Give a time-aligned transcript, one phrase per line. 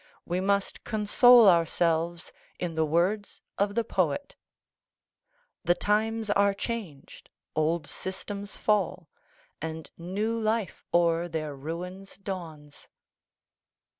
[0.25, 4.35] We must con sole ourselves in the words of the poet:
[4.99, 9.09] * The times are changed, old systems fall,
[9.61, 12.87] And new life o'er their ruins dawns."